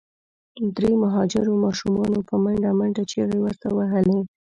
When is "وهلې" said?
3.77-4.19